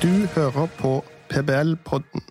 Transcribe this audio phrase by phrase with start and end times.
[0.00, 2.22] Du hører på PBL-podden.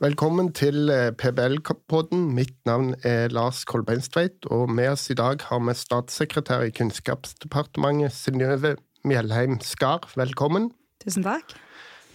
[0.00, 2.22] Velkommen til eh, PBL-podden.
[2.32, 8.16] Mitt navn er Lars Kolbeinstveit, og med oss i dag har vi statssekretær i Kunnskapsdepartementet,
[8.16, 10.08] Synnøve Mjellheim Skar.
[10.16, 10.70] Velkommen.
[11.04, 11.52] Tusen takk.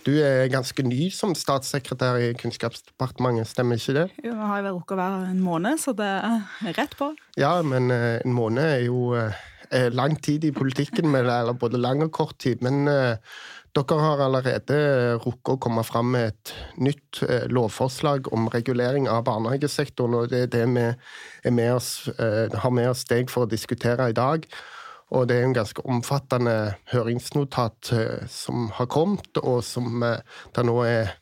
[0.08, 4.08] Du er ganske ny som statssekretær i Kunnskapsdepartementet, stemmer ikke det?
[4.26, 7.12] Jo, nå har vel rukket å være en måned, så det er rett på.
[7.38, 12.02] Ja, men eh, en måned er jo eh, lang tid i politikken, eller både lang
[12.02, 12.66] og kort tid.
[12.66, 12.90] Men
[13.78, 14.80] dere har allerede
[15.22, 17.22] rukket å komme fram med et nytt
[17.54, 23.06] lovforslag om regulering av barnehagesektoren, og det er det vi med oss, har med oss
[23.10, 24.48] deg for å diskutere i dag.
[25.10, 27.92] Og det er en ganske omfattende høringsnotat
[28.30, 31.16] som har kommet, og som det nå er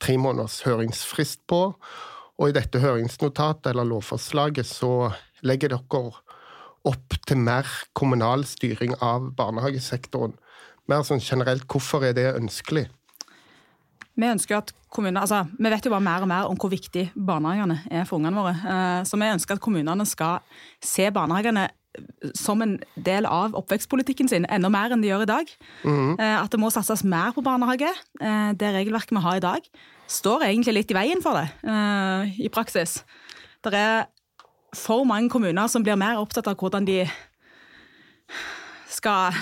[0.00, 1.74] tre måneders høringsfrist på.
[2.38, 5.10] Og i dette høringsnotatet, eller lovforslaget, så
[5.44, 6.02] legger dere
[6.88, 10.38] opp til mer kommunal styring av barnehagesektoren.
[10.88, 12.86] Mer sånn generelt, hvorfor er det ønskelig?
[14.18, 17.10] Vi ønsker at kommuner, altså, vi vet jo bare mer og mer om hvor viktig
[17.14, 18.54] barnehagene er for ungene våre.
[19.06, 20.40] Så vi ønsker at kommunene skal
[20.82, 21.68] se barnehagene
[22.34, 25.52] som en del av oppvekstpolitikken sin, enda mer enn de gjør i dag.
[25.84, 26.18] Mm.
[26.18, 27.92] At det må satses mer på barnehage.
[28.58, 29.70] Det regelverket vi har i dag,
[30.08, 31.46] står egentlig litt i veien for det
[32.42, 33.02] i praksis.
[33.62, 34.06] Det er
[34.76, 37.04] for mange kommuner som blir mer opptatt av hvordan de
[38.88, 39.36] skal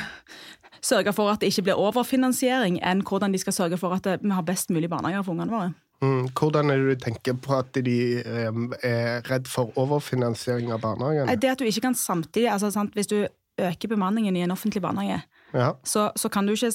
[0.86, 4.30] sørge for at det ikke blir overfinansiering, enn hvordan de skal sørge for at vi
[4.30, 5.74] har best mulig barnehager for ungene våre.
[6.04, 11.38] Mm, hvordan er det du tenker på at de er redd for overfinansiering av barnehagene?
[11.40, 13.26] Det at du ikke kan samtidig, altså sant, Hvis du
[13.58, 15.22] øker bemanningen i en offentlig barnehage,
[15.54, 15.72] ja.
[15.84, 16.72] så, så, kan du ikke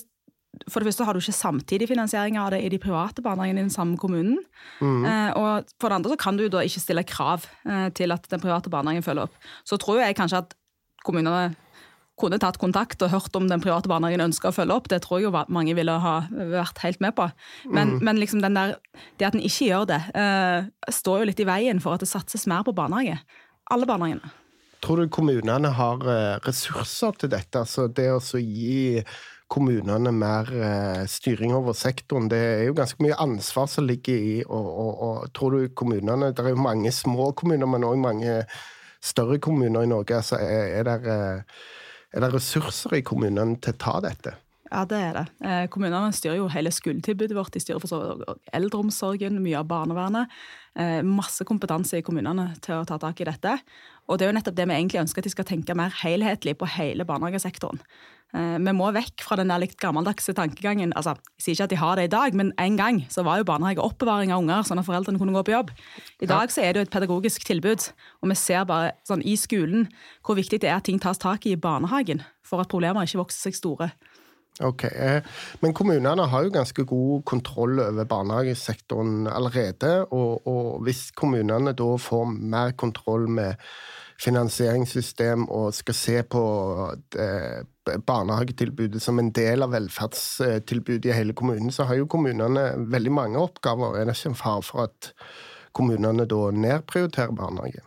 [0.70, 3.64] For det første har du ikke samtidig finansiering av det i de private barnehagene i
[3.64, 4.40] den samme kommunen.
[4.82, 5.06] Mm.
[5.06, 8.28] Eh, og for det andre så kan du da ikke stille krav eh, til at
[8.30, 9.38] den private barnehagen følger opp.
[9.64, 10.54] Så tror jeg kanskje at
[11.06, 11.56] kommunene
[12.22, 14.90] kunne tatt kontakt og hørt om den private barnehagen ønsker å følge opp.
[14.92, 17.28] Det tror jeg jo mange ville ha vært helt med på.
[17.68, 18.04] Men, mm.
[18.08, 18.78] men liksom der,
[19.20, 22.12] det at en ikke gjør det, uh, står jo litt i veien for at det
[22.12, 23.18] satses mer på barnehage.
[23.72, 24.38] Alle barnehagene.
[24.82, 27.60] Tror du kommunene har eh, ressurser til dette?
[27.60, 29.04] Altså det å gi
[29.52, 32.30] kommunene mer uh, styring over sektoren.
[32.32, 36.32] Det er jo ganske mye ansvar som ligger i og, og, og tror du kommunene
[36.32, 38.38] Det er jo mange små kommuner, men òg mange
[39.04, 40.22] større kommuner i Norge.
[40.22, 41.62] Altså er, er der, uh,
[42.12, 44.36] er det ressurser i kommunene til å ta dette?
[44.72, 45.24] Ja, det er det.
[45.44, 47.52] Eh, kommunene styrer jo hele skoletilbudet vårt.
[47.52, 50.32] De styrer for så eldreomsorgen, mye av barnevernet.
[50.80, 53.58] Eh, masse kompetanse i kommunene til å ta tak i dette.
[54.12, 56.58] Og det er jo nettopp det vi egentlig ønsker, at de skal tenke mer helhetlig
[56.60, 57.80] på hele barnehagesektoren.
[58.36, 60.94] Eh, vi må vekk fra den der litt gammeldagse tankegangen.
[60.96, 63.40] altså, Jeg sier ikke at de har det i dag, men en gang så var
[63.40, 65.72] jo barnehage oppbevaring av unger, sånn at foreldrene kunne gå på jobb.
[66.22, 67.92] I dag så er det jo et pedagogisk tilbud,
[68.22, 69.90] og vi ser bare sånn i skolen
[70.24, 73.20] hvor viktig det er at ting tas tak i i barnehagen for at problemer ikke
[73.20, 73.92] vokser seg store.
[74.60, 75.22] Ok, eh,
[75.62, 80.06] Men kommunene har jo ganske god kontroll over barnehagesektoren allerede.
[80.12, 83.56] Og, og hvis kommunene da får mer kontroll med
[84.22, 86.44] finansieringssystem og skal se på
[87.18, 87.64] eh,
[88.06, 93.42] barnehagetilbudet som en del av velferdstilbudet i hele kommunen, så har jo kommunene veldig mange
[93.42, 93.98] oppgaver.
[93.98, 95.14] Er det ikke en fare for at
[95.74, 97.82] kommunene da nedprioriterer barnehage?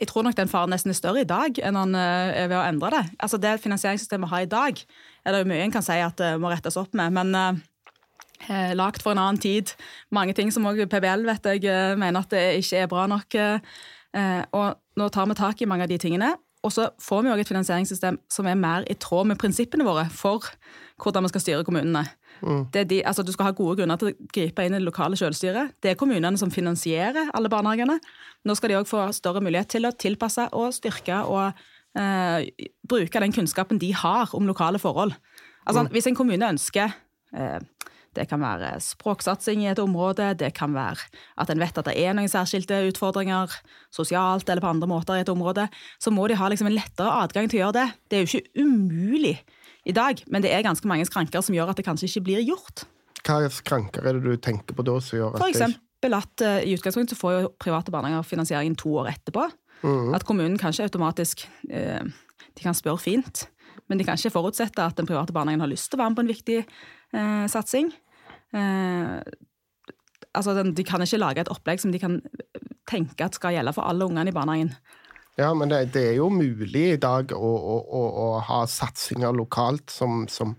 [0.00, 2.58] Jeg tror nok den faren nesten er større i dag enn han eh, er ved
[2.58, 3.04] å endre det.
[3.22, 4.82] Altså Det finansieringssystemet har i dag,
[5.24, 7.12] er det jo mye en kan si at det må rettes opp med.
[7.16, 7.64] men eh,
[8.48, 9.72] eh lagt for en annen tid.
[10.10, 13.34] Mange ting som også PBL vet jeg eh, mener at det ikke er bra nok.
[13.34, 16.30] Eh, og Nå tar vi tak i mange av de tingene.
[16.64, 20.06] Og så får vi også et finansieringssystem som er mer i tråd med prinsippene våre
[20.10, 20.48] for
[21.02, 22.06] hvordan vi skal styre kommunene.
[22.42, 25.76] De, altså, du skal ha gode grunner til å gripe inn i det lokale selvstyret.
[25.82, 27.98] Det er kommunene som finansierer alle barnehagene.
[28.46, 31.46] Nå skal de òg få større mulighet til å tilpasse og styrke og
[31.98, 35.16] eh, bruke den kunnskapen de har om lokale forhold.
[35.66, 35.92] Altså, mm.
[35.94, 36.92] Hvis en kommune ønsker
[37.34, 37.58] eh,
[38.16, 41.04] det kan være språksatsing i et område, det kan være
[41.40, 43.52] at en vet at det er noen særskilte utfordringer
[43.94, 45.66] sosialt eller på andre måter i et område.
[46.00, 47.86] Så må de ha liksom en lettere adgang til å gjøre det.
[48.08, 49.36] Det er jo ikke umulig
[49.86, 52.44] i dag, men det er ganske mange skranker som gjør at det kanskje ikke blir
[52.46, 52.84] gjort.
[53.26, 56.58] Hva skranker er det du tenker på da som gjør at For eksempel at uh,
[56.62, 59.46] i utgangspunktet så får jo private barnehager finansieringen to år etterpå.
[59.82, 60.14] Mm.
[60.16, 62.04] At kommunen kanskje automatisk uh,
[62.56, 63.44] De kan spørre fint,
[63.86, 66.18] men de kan ikke forutsette at den private barnehagen har lyst til å være med
[66.18, 67.90] på en viktig uh, satsing.
[70.32, 72.20] altså, De kan ikke lage et opplegg som de kan
[72.88, 74.72] tenke at skal gjelde for alle ungene i barnehagen.
[75.36, 79.36] Ja, men det, det, er jo mulig i dag å, å, å, å ha satsinger
[79.36, 80.54] lokalt som, som,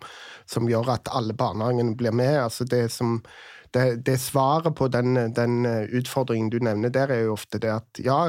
[0.46, 2.36] som, gjør at alle barnehagene blir med.
[2.44, 3.16] Altså det, som,
[3.74, 8.04] det, det svaret på den, den, utfordringen du nevner der, er jo ofte det at
[8.06, 8.20] ja,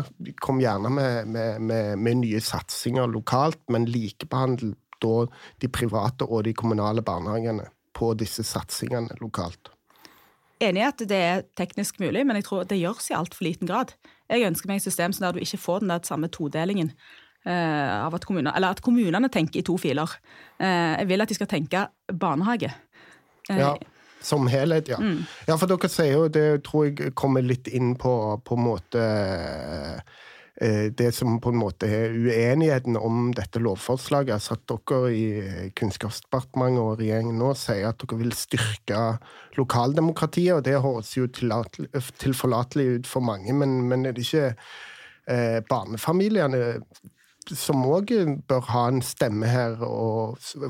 [0.41, 4.73] kom gjerne med, med, med, med nye satsinger lokalt, men likebehandle
[5.05, 5.27] da
[5.61, 9.69] de private og de kommunale barnehagene på disse satsingene lokalt.
[10.65, 13.69] Enig i at det er teknisk mulig, men jeg tror det gjøres i altfor liten
[13.69, 13.93] grad.
[14.29, 16.93] Jeg ønsker meg et system der du ikke får den der samme todelingen.
[17.47, 20.11] Uh, av at, kommuner, eller at kommunene tenker i to filer.
[20.61, 22.73] Uh, jeg vil at de skal tenke barnehage.
[23.49, 23.71] Uh, ja,
[24.21, 24.99] Som helhet, ja.
[24.99, 25.23] Mm.
[25.47, 28.13] Ja, For dere sier jo, det tror jeg kommer litt inn på
[28.45, 29.05] på en måte
[30.59, 36.83] det som på en måte er uenigheten om dette lovforslaget, altså at dere i Kunnskapsdepartementet
[36.83, 39.03] og regjeringen nå sier at dere vil styrke
[39.55, 45.61] lokaldemokratiet, og det høres jo tilforlatelig ut for mange, men, men er det ikke eh,
[45.71, 46.83] barnefamiliene
[47.55, 48.13] som òg
[48.49, 49.79] bør ha en stemme her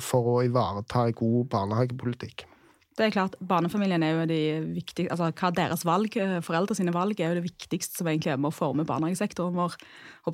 [0.05, 2.45] for å ivareta god barnehagepolitikk?
[2.99, 4.41] Det er klart, Barnefamilien er jo de
[4.75, 8.33] viktigste, altså hva deres valg, eh, foreldre sine valg er jo det viktigste som egentlig
[8.33, 9.77] er med å forme barnehagesektoren vår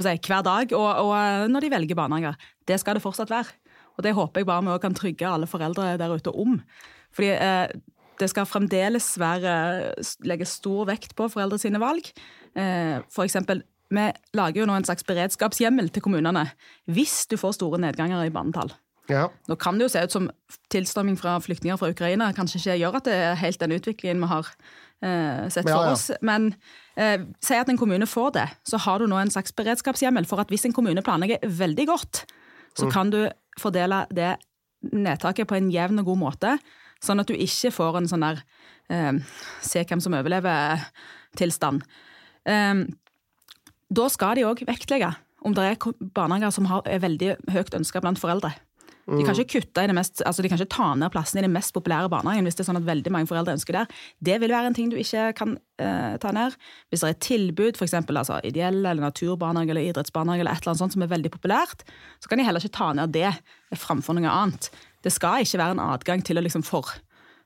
[0.00, 0.72] jeg, hver dag.
[0.72, 2.38] Og, og, eh, når de velger barnehager.
[2.64, 3.52] Det skal det fortsatt være.
[3.99, 6.56] Og det håper jeg bare vi kan trygge alle foreldre der ute om.
[7.14, 7.69] Fordi eh,
[8.19, 9.52] det skal fremdeles være,
[10.26, 12.08] legge stor vekt på foreldre sine valg.
[12.56, 13.62] Eh, for eksempel,
[13.94, 16.46] vi lager jo nå en slags beredskapshjemmel til kommunene
[16.90, 18.72] hvis du får store nedganger i barnetall.
[19.11, 19.27] Ja.
[19.51, 20.31] Nå kan det jo se ut som
[20.73, 24.31] tilstrømming fra flyktninger fra Ukraina kanskje ikke gjør at det er helt den utviklingen vi
[24.31, 24.49] har
[25.05, 25.93] eh, sett for ja, ja.
[25.93, 26.06] oss.
[26.25, 26.53] Men
[26.97, 30.41] eh, si at en kommune får det, så har du nå en slags beredskapshjemmel for
[30.41, 32.25] at hvis en kommune planlegger veldig godt,
[32.75, 32.95] så mm.
[32.95, 33.21] kan du
[33.61, 34.35] fordele det
[34.93, 36.57] nedtaket på en jevn og god måte,
[37.05, 38.41] sånn at du ikke får en sånn der
[38.89, 39.12] eh,
[39.65, 41.85] se hvem som overlever-tilstand.
[42.49, 42.85] Eh,
[43.95, 45.12] da skal de òg vektlegge
[45.45, 48.55] om det er barnehager som har, er veldig høyt ønska blant foreldre.
[49.05, 51.45] De kan ikke kutte i det mest, altså de kan ikke ta ned plassen i
[51.45, 53.85] den mest populære barnehagen hvis det er sånn at veldig mange foreldre ønsker det.
[54.25, 56.56] Det vil være en ting du ikke kan uh, ta ned.
[56.89, 57.97] Hvis det er et tilbud, f.eks.
[58.01, 61.85] Altså, ideelle eller naturbarnehage eller idrettsbarnehage eller et eller annet sånt som er veldig populært,
[62.25, 63.29] så kan de heller ikke ta ned det
[63.77, 64.71] framfor noe annet.
[65.05, 66.97] Det skal ikke være en adgang til å liksom for,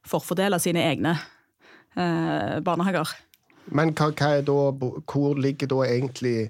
[0.06, 3.18] forfordele sine egne uh, barnehager.
[3.70, 4.58] Men hva, hva da,
[5.08, 6.48] hvor ligger da egentlig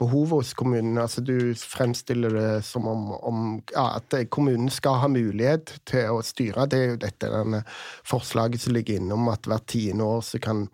[0.00, 0.98] behovet hos kommunen?
[1.02, 3.44] Altså, du fremstiller det som om, om
[3.74, 6.68] ja, at kommunen skal ha mulighet til å styre.
[6.70, 7.62] Det er jo dette
[8.06, 10.68] forslaget som ligger innom at hvert tiende år så kan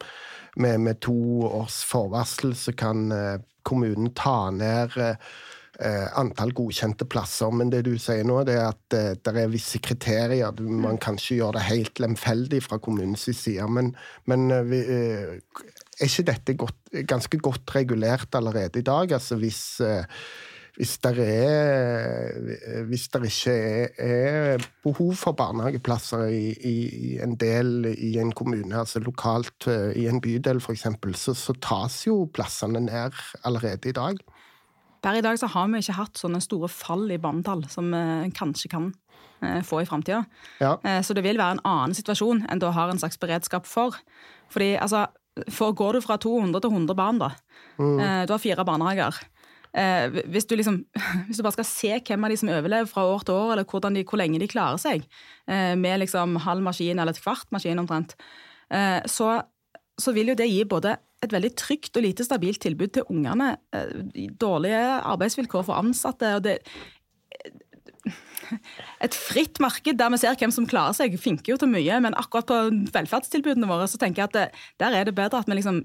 [0.56, 7.52] med, med to års forvarsel så kan eh, kommunen ta ned eh, antall godkjente plasser.
[7.52, 10.62] Men det du sier nå, det er at eh, det er visse kriterier.
[10.64, 13.68] Man kan ikke gjøre det helt lemfeldig fra kommunens side.
[13.68, 13.92] Men,
[14.24, 14.80] men vi,
[16.00, 16.76] er ikke dette godt,
[17.08, 19.12] ganske godt regulert allerede i dag?
[19.12, 20.04] Altså hvis, eh,
[20.76, 21.22] hvis det er
[23.24, 29.68] ikke er, er behov for barnehageplasser i, i, en del i en kommune, altså lokalt
[29.68, 34.20] eh, i en bydel f.eks., så, så tas jo plassene ned allerede i dag.
[35.02, 38.06] Per i dag så har vi ikke hatt sånne store fall i barnetall som vi
[38.26, 38.92] eh, kanskje kan
[39.68, 40.22] få i framtida.
[40.64, 40.78] Ja.
[41.04, 43.92] Så det vil være en annen situasjon enn da har en slags beredskap for.
[44.48, 45.02] Fordi altså,
[45.52, 47.32] for går du fra 200 til 100 barn, da.
[47.78, 47.96] Mm.
[48.00, 49.18] Eh, du har fire barnehager.
[49.76, 50.80] Eh, hvis, du liksom,
[51.26, 53.90] hvis du bare skal se hvem av de som overlever fra år til år, eller
[53.96, 55.04] de, hvor lenge de klarer seg,
[55.48, 58.16] eh, med liksom halv maskin eller et kvart maskin omtrent,
[59.06, 59.26] så,
[59.94, 63.52] så vil jo det gi både et veldig trygt og lite stabilt tilbud til ungene,
[64.42, 66.32] dårlige arbeidsvilkår for ansatte.
[66.34, 66.56] og det,
[69.04, 72.00] et fritt marked der vi ser hvem som klarer seg, finker jo til mye.
[72.04, 72.62] Men akkurat på
[72.94, 74.46] velferdstilbudene våre så tenker jeg at det,
[74.82, 75.84] der er det bedre at vi liksom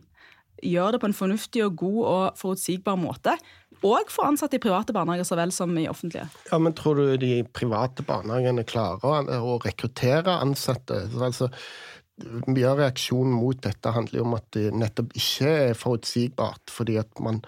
[0.62, 3.36] gjør det på en fornuftig og god og forutsigbar måte.
[3.82, 6.28] Og for ansatte i private barnehager så vel som i offentlige.
[6.52, 11.08] Ja, men Tror du de private barnehagene klarer å rekruttere ansatte?
[11.18, 11.50] Altså,
[12.46, 16.70] mye av reaksjonen mot dette handler jo om at det nettopp ikke er forutsigbart.
[16.70, 17.42] Fordi at man,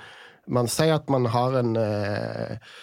[0.49, 2.73] man sier at man har en eh,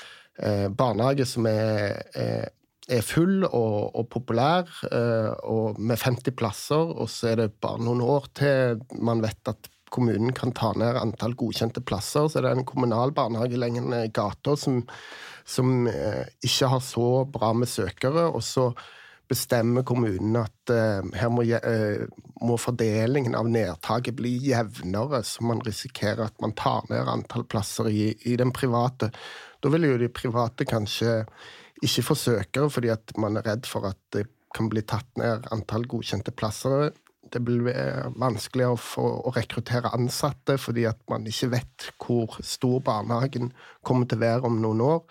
[0.76, 2.48] barnehage som er, er,
[2.90, 7.82] er full og, og populær, eh, og med 50 plasser, og så er det bare
[7.82, 12.28] noen år til man vet at kommunen kan ta ned antall godkjente plasser.
[12.30, 14.84] Så det er en kommunal barnehage lenger ned i gata som,
[15.44, 18.28] som eh, ikke har så bra med søkere.
[18.30, 18.70] og så
[19.30, 25.62] bestemmer kommunen at uh, her må, uh, må, fordelingen av nedtaket bli jevnere, så man
[25.66, 29.12] risikerer at man tar ned antall plasser i, i den private.
[29.62, 31.20] Da vil jo de private kanskje
[31.80, 35.46] ikke få søkere, fordi at man er redd for at det kan bli tatt ned
[35.54, 36.90] antall godkjente plasser.
[37.30, 37.70] Det blir
[38.18, 43.52] vanskeligere å rekruttere ansatte fordi at man ikke vet hvor stor barnehagen
[43.86, 45.04] kommer til å være om noen år.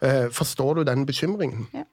[0.00, 1.68] Uh, forstår du den bekymringen?
[1.76, 1.84] Ja.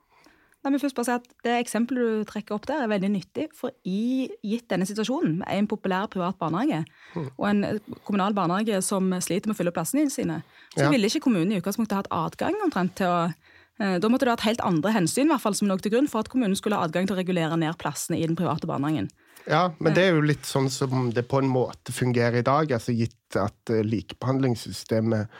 [0.62, 3.48] La meg først bare si at Det eksempelet du trekker opp der, er veldig nyttig.
[3.58, 6.84] For i gitt denne situasjonen, med en populær privat barnehage
[7.16, 7.30] mm.
[7.36, 7.64] og en
[8.06, 10.42] kommunal barnehage som sliter med å fylle plassene sine,
[10.76, 10.92] så ja.
[10.94, 13.24] ville ikke kommunen i utgangspunktet hatt adgang omtrent til å
[13.82, 16.10] Eh, da måtte det vært helt andre hensyn i hvert fall, som lå til grunn
[16.12, 19.10] for at kommunen skulle ha adgang til å regulere ned plassene i den private barnehagen.
[19.50, 22.76] Ja, men det er jo litt sånn som det på en måte fungerer i dag,
[22.78, 25.32] altså gitt at likebehandlingssystemet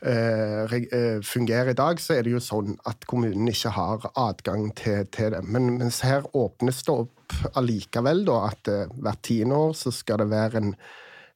[0.00, 5.34] fungerer i dag, så er det jo sånn at kommunen ikke har adgang til, til
[5.34, 5.42] det.
[5.44, 10.22] Men mens her åpnes det opp allikevel, da, at uh, hvert tiende år så skal
[10.22, 10.72] det være en,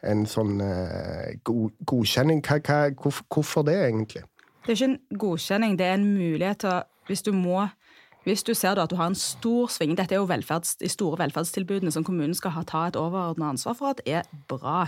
[0.09, 0.57] en sånn
[1.45, 2.41] god, godkjenning.
[2.47, 4.25] Hva, hva, hvorfor det, egentlig?
[4.65, 7.67] Det er ikke en godkjenning, det er en mulighet til å Hvis du må
[8.25, 11.21] hvis du ser at du har en stor sving Dette er jo velferds, de store
[11.21, 14.87] velferdstilbudene som kommunen skal ha, ta et overordnet ansvar for at er bra.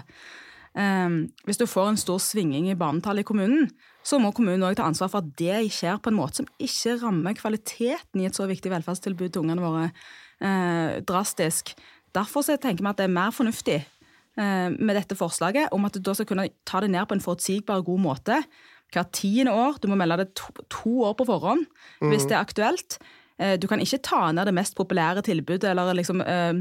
[0.77, 3.71] Um, hvis du får en stor svinging i barnetallet i kommunen,
[4.05, 6.99] så må kommunen også ta ansvar for at det skjer på en måte som ikke
[7.01, 11.73] rammer kvaliteten i et så viktig velferdstilbud til ungene våre uh, drastisk.
[12.17, 13.81] Derfor så tenker vi at det er mer fornuftig
[14.37, 17.25] uh, med dette forslaget om at du da skal kunne ta det ned på en
[17.25, 18.41] forutsigbar og god måte
[18.93, 19.81] hvert tiende år.
[19.81, 22.11] Du må melde det to, to år på forhånd mm.
[22.13, 23.01] hvis det er aktuelt.
[23.39, 26.57] Eh, du kan ikke ta ned det mest populære tilbudet eller liksom eh,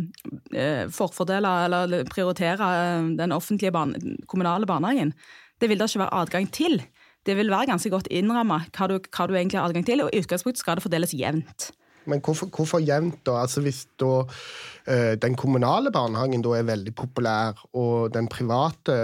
[0.51, 3.95] eh forfordele eller prioritere eh, den offentlige barne,
[4.27, 5.13] kommunale barnehagen.
[5.61, 6.81] Det vil det ikke være adgang til.
[7.25, 10.19] Det vil være ganske godt innramma hva, hva, du egentlig har adgang til, og i
[10.19, 11.71] utgangspunktet skal det fordeles jevnt.
[12.11, 13.39] Men hvorfor, hvorfor jevnt, da?
[13.41, 18.97] Altså Hvis da uh, den kommunale barnehagen da er veldig populær, og den private,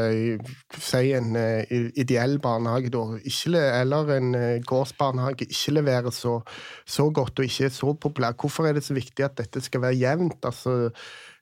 [0.78, 1.64] si en uh,
[2.00, 6.40] ideell barnehage da, ikke, eller en uh, gårdsbarnehage, ikke leverer så,
[6.86, 9.82] så, godt og ikke er så populær, hvorfor er det så viktig at dette skal
[9.88, 10.40] være jevnt?
[10.46, 10.94] Altså,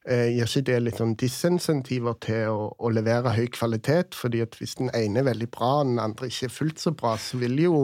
[0.09, 4.15] Gir ikke det litt sånn disinsentiver til å, å, levere høy kvalitet?
[4.17, 6.93] fordi at hvis den ene er veldig bra, og den andre ikke er fullt så
[6.97, 7.83] bra, så vil jo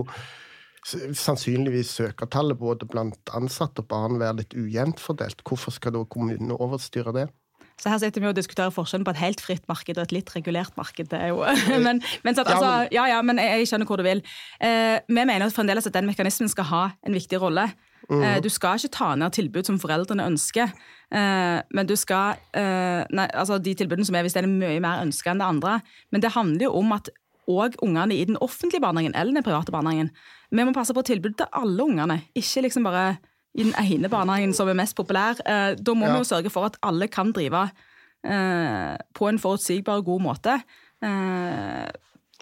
[0.86, 5.42] sannsynligvis søkertallet både blant ansatte og barn være litt ujevnt fordelt.
[5.48, 7.25] Hvorfor skal da kommunene overstyre det?
[7.82, 10.30] Så her sitter vi og diskuterer forskjellen på et helt fritt marked og et litt
[10.32, 11.10] regulert marked.
[11.12, 11.42] det er jo,
[11.86, 14.24] men, men, at, altså, ja, ja, men jeg skjønner hvor du vil.
[14.63, 17.68] Eh, vi mener fremdeles at den mekanismen skal ha en viktig rolle.
[18.06, 20.72] Eh, du skal ikke ta ned tilbud som foreldrene ønsker,
[21.10, 24.82] eh, men du skal eh, nei, altså De tilbudene som er hvis det er mye
[24.84, 25.80] mer ønska enn det andre.
[26.13, 27.10] Men det handler jo om at
[27.50, 30.12] òg ungene i den offentlige barnehagen eller den private barnehagen
[30.58, 33.16] vi må passe på tilbudet til alle ungene, ikke liksom bare
[33.56, 35.40] i den ene barnehagen som er mest populær.
[35.48, 36.16] Eh, da må ja.
[36.16, 37.68] vi jo sørge for at alle kan drive
[38.28, 40.58] eh, på en forutsigbar og god måte.
[41.06, 41.86] Eh,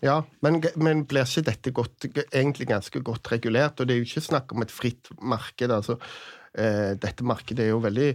[0.04, 3.78] ja, men, men, blir ikke dette godt, egentlig ganske godt regulert?
[3.80, 5.72] Og det er jo ikke snakk om et fritt marked.
[5.72, 6.00] altså.
[6.54, 8.10] dette markedet er jo veldig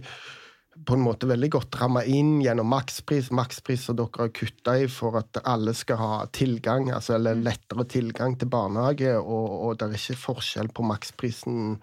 [0.85, 3.29] på en måte veldig godt ramma inn gjennom makspris.
[3.35, 7.43] Makspris som dere har kutta i for at alle skal ha tilgang, altså eller mm.
[7.47, 9.15] lettere tilgang til barnehage.
[9.19, 11.79] Og, og det er ikke forskjell på maksprisen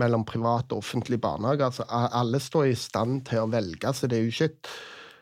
[0.00, 1.68] mellom privat og offentlig barnehage.
[1.68, 4.72] Altså, alle står i stand til å velge, så det er jo ikke et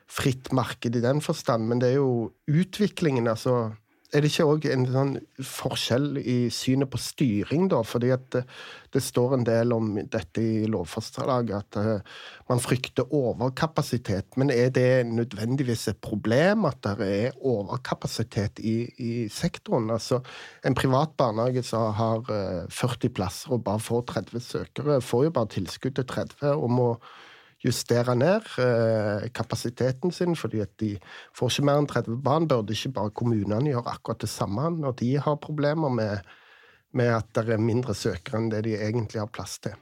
[0.08, 3.28] fritt marked i den forstand, men det er jo utviklingen.
[3.28, 3.75] altså
[4.09, 5.11] er det ikke òg en sånn
[5.45, 7.83] forskjell i synet på styring, da?
[7.85, 8.43] Fordi at det,
[8.95, 14.38] det står en del om dette i lovforslaget, at uh, man frykter overkapasitet.
[14.41, 19.93] Men er det nødvendigvis et problem at det er overkapasitet i, i sektoren?
[19.93, 20.23] Altså,
[20.65, 25.29] en privat barnehage som har uh, eh, 40 plasser og bare får 30 søkere, får
[25.29, 26.93] jo bare tilskudd til 30 og må
[27.65, 30.93] justere ned eh, kapasiteten sin, fordi at de
[31.37, 32.49] får ikke mer enn 30 barn.
[32.50, 36.29] Burde ikke bare kommunene gjøre akkurat det samme når de har problemer med,
[36.95, 39.75] med at det er mindre søkere enn det de egentlig har plass til?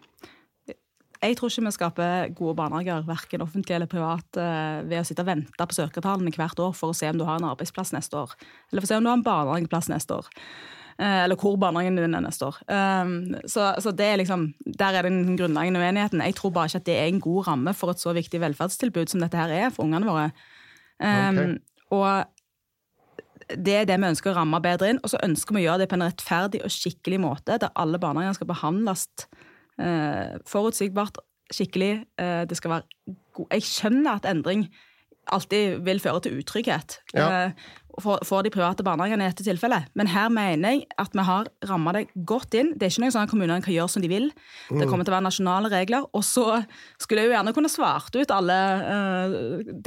[1.16, 5.25] Jeg tror ikke vi skaper gode barnehager, verken offentlig eller privat, eh, ved å sitte
[5.25, 8.21] og vente på søkertallene hvert år for å se om du har en arbeidsplass neste
[8.21, 8.35] år,
[8.71, 10.28] eller for å se om du har en barnehageplass neste år.
[10.96, 12.56] Eh, eller hvor barnehagen din er neste år.
[12.72, 16.22] Um, så, så det er liksom, Der er den grunnleggende uenigheten.
[16.24, 19.12] Jeg tror bare ikke at det er en god ramme for et så viktig velferdstilbud
[19.12, 20.30] som dette her er for ungene våre.
[20.96, 21.58] Um, okay.
[21.90, 22.24] Og
[23.66, 25.02] det er det vi ønsker å ramme bedre inn.
[25.04, 28.00] Og så ønsker vi å gjøre det på en rettferdig og skikkelig måte, der alle
[28.00, 29.06] barnehager skal behandles
[29.76, 31.20] uh, forutsigbart,
[31.52, 32.06] skikkelig.
[32.16, 33.50] Uh, det skal være god.
[33.52, 34.70] Jeg skjønner at endring
[35.26, 37.00] alltid vil føre til utrygghet.
[37.12, 37.50] Ja.
[38.02, 39.88] For, for, de private barnehagene i dette tilfellet.
[39.98, 42.72] Men her mener jeg at vi har ramma det godt inn.
[42.76, 44.28] Det er ikke noe sånn at kommunene kan gjøre som de vil.
[44.68, 44.90] Det mm.
[44.90, 46.06] kommer til å være nasjonale regler.
[46.16, 46.60] Og så
[47.02, 49.36] skulle jeg jo gjerne kunne svart ut alle uh,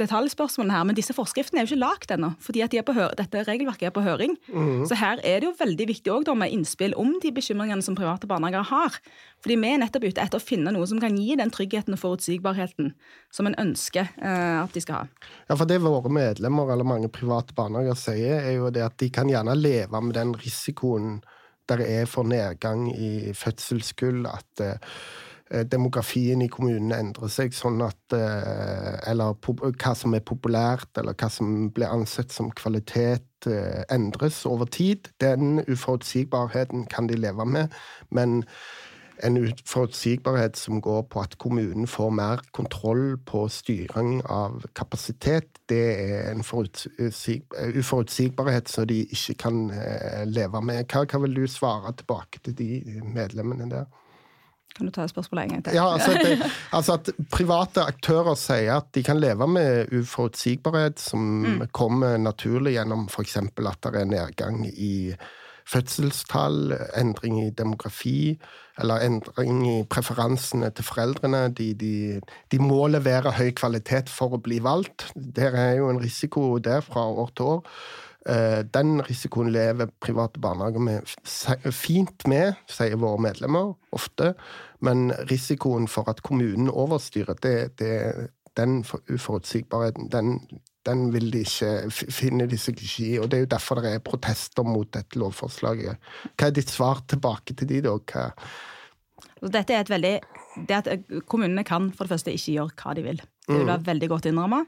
[0.00, 2.32] detaljspørsmålene her, men disse forskriftene er jo ikke lagd ennå.
[2.42, 2.82] fordi at de
[3.20, 4.36] dette regelverket er på høring.
[4.50, 4.84] Mm.
[4.88, 7.98] Så her er det jo veldig viktig også, da, med innspill om de bekymringene som
[7.98, 8.98] private barnehager har.
[9.40, 12.02] Fordi vi er nettopp ute etter å finne noe som kan gi den tryggheten og
[12.02, 12.92] forutsigbarheten
[13.32, 15.28] som en ønsker uh, at de skal ha.
[15.48, 18.98] Ja, for det er våre medlemmer eller mange private barnehager sier, er jo det at
[19.02, 21.20] de kan gjerne leve med den risikoen
[21.70, 24.26] der er for nedgang i fødselskull.
[24.26, 30.90] At eh, demografien i kommunene endrer seg, sånn at eh, Eller hva som er populært,
[30.98, 33.26] eller hva som blir ansett som kvalitet,
[33.88, 35.08] endres over tid.
[35.22, 37.72] Den uforutsigbarheten kan de leve med,
[38.10, 38.42] men
[39.22, 46.02] en uforutsigbarhet som går på at kommunen får mer kontroll på styring av kapasitet, det
[46.02, 50.84] er en uforutsigbarhet som de ikke kan eh, leve med.
[50.90, 52.70] Hva, hva vil du svare tilbake til de
[53.04, 53.84] medlemmene der?
[54.76, 55.74] Kan du ta spørsmålet en gang til?
[55.74, 61.20] Ja, altså, det, altså, at Private aktører sier at de kan leve med uforutsigbarhet som
[61.42, 61.66] mm.
[61.74, 63.36] kommer naturlig gjennom f.eks.
[63.42, 65.12] at det er nedgang i
[65.70, 68.34] fødselstall, endring i demografi
[68.80, 71.42] eller endring i preferansene til foreldrene.
[71.54, 72.20] De, de,
[72.52, 75.10] de, må levere høy kvalitet for å bli valgt.
[75.14, 77.74] Der er jo en risiko der fra år til år.
[78.28, 81.14] Eh, den risikoen lever private barnehager med,
[81.72, 84.34] fint med, sier våre medlemmer ofte.
[84.80, 90.40] Men risikoen for at kommunen overstyrer, det, det, den uforutsigbarheten, den
[90.88, 93.14] den vil de ikke, finner de seg ikke i.
[93.20, 96.12] og Det er jo derfor det er protester mot dette lovforslaget.
[96.32, 97.96] Hva er ditt svar tilbake til de da?
[98.00, 98.30] Hva?
[99.40, 100.14] Dette er et veldig,
[100.68, 103.20] det at Kommunene kan for det første ikke gjøre hva de vil.
[103.50, 103.70] Det vil mm.
[103.72, 104.60] være veldig godt innramma.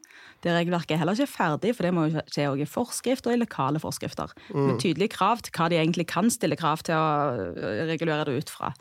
[0.43, 3.41] Det regelverket er heller ikke ferdig, for det må jo skje i forskrift og i
[3.41, 4.33] lokale forskrifter.
[4.51, 4.63] Mm.
[4.67, 8.53] Med tydelige krav til hva de egentlig kan stille krav til å regulere det ut
[8.53, 8.73] fra.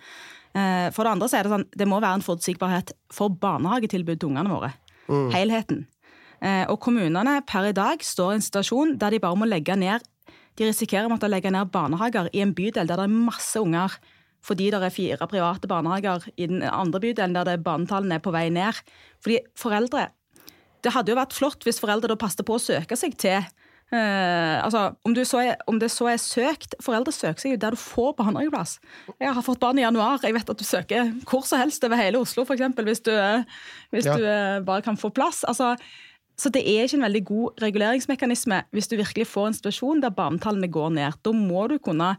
[0.57, 4.17] Eh, for det andre så er det sånn, det må være en forutsigbarhet for barnehagetilbud
[4.17, 4.73] til ungene våre.
[5.11, 5.27] Mm.
[5.35, 5.85] Helheten.
[6.41, 9.75] Eh, og kommunene per i dag står i en situasjon der de bare må legge
[9.77, 10.01] ned
[10.57, 13.93] De risikerer å måtte legge ned barnehager i en bydel der det er masse unger
[14.41, 18.47] fordi det er fire private barnehager i den andre bydelen der barnetallene er på vei
[18.49, 18.73] ned.
[19.21, 20.09] Fordi foreldre
[20.81, 23.45] Det hadde jo vært flott hvis foreldre da passet på å søke seg til
[23.91, 27.79] Uh, altså, om, er, om, det så er søkt Foreldre søker seg jo der du
[27.81, 28.77] får barnehageplass.
[29.19, 30.21] Jeg har fått barn i januar.
[30.23, 32.71] Jeg vet at du søker hvor som helst over hele Oslo, f.eks.
[32.87, 33.11] Hvis, du,
[33.91, 34.15] hvis ja.
[34.15, 35.43] du bare kan få plass.
[35.43, 35.73] Altså,
[36.39, 40.15] så det er ikke en veldig god reguleringsmekanisme hvis du virkelig får en situasjon der
[40.15, 41.19] barnetallene går ned.
[41.25, 42.15] Da må du kunne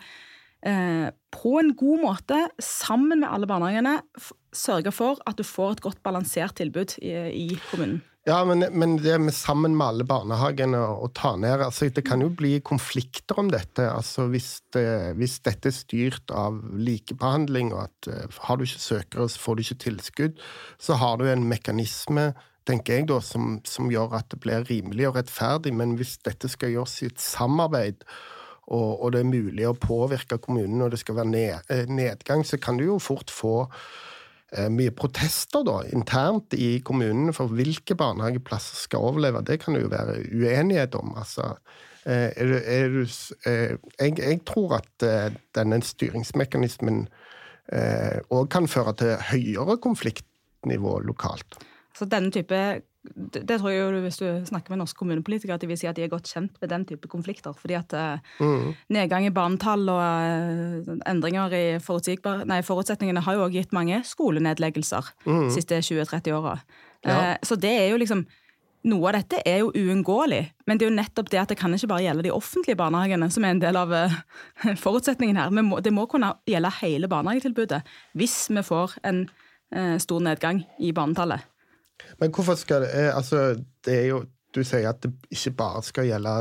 [0.62, 3.98] eh, på en god måte, sammen med alle barnehagene,
[4.52, 8.02] sørge for at du får et godt balansert tilbud i, kommunen.
[8.28, 12.20] Ja, men, men, det med sammen med alle barnehagene å ta ned altså Det kan
[12.22, 13.88] jo bli konflikter om dette.
[13.90, 18.84] altså Hvis, det, hvis dette er styrt av likebehandling, og at uh, har du ikke
[18.84, 20.38] søkere, så får du ikke tilskudd,
[20.78, 22.30] så har du en mekanisme
[22.68, 25.74] tenker jeg da, som, som, gjør at det blir rimelig og rettferdig.
[25.76, 28.06] Men hvis dette skal gjøres i et samarbeid,
[28.72, 32.44] og, og det er mulig å påvirke kommunen, og det skal være ned, eh, nedgang,
[32.46, 33.56] så kan du jo fort få
[34.54, 39.42] eh, mye protester da, internt i kommunene for hvilke barnehageplasser skal overleve.
[39.48, 41.16] Det kan det jo være uenighet om.
[41.18, 41.56] altså.
[42.06, 43.02] Eh, er er du,
[43.50, 45.10] eh, jeg, jeg, tror at
[45.58, 47.06] denne styringsmekanismen
[47.72, 51.56] òg kan føre til høyere konfliktnivå lokalt.
[52.02, 52.58] Så denne type
[53.02, 55.96] det, tror jeg jo Hvis du snakker med norske kommunepolitikere, at de vil si at
[55.96, 57.52] de er godt kjent med den type konflikter.
[57.52, 58.74] fordi at eh, mm.
[58.94, 65.10] nedgang i barnetall og uh, endringer i nei, forutsetningene har jo også gitt mange skolenedleggelser
[65.26, 65.48] mm.
[65.48, 66.60] de siste 20-30 åra.
[67.04, 67.34] Ja.
[67.34, 68.24] Uh, så det er jo liksom
[68.84, 71.74] noe av dette er jo uunngåelig, men det er jo nettopp det at det kan
[71.74, 73.94] ikke bare gjelde de offentlige barnehagene, som er en del av
[74.84, 75.54] forutsetningen her.
[75.54, 77.82] Må, det må kunne gjelde hele barnehagetilbudet
[78.18, 79.24] hvis vi får en
[80.02, 81.46] stor nedgang i barnetallet.
[82.20, 85.80] Men hvorfor skal det eh, Altså, det er jo Du sier at det ikke bare
[85.80, 86.32] skal gjelde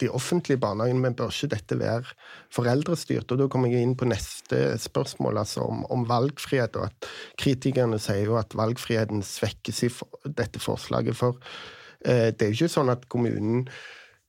[0.00, 2.14] de offentlige barnehagene, men bør ikke dette være
[2.56, 3.34] foreldrestyrt?
[3.34, 6.78] Og da kommer jeg inn på neste spørsmål, altså om, om valgfrihet.
[6.80, 9.90] Og at kritikerne sier jo at valgfriheten svekkes i
[10.40, 11.20] dette forslaget.
[11.20, 11.36] For
[12.00, 13.68] eh, det er jo ikke sånn at kommunen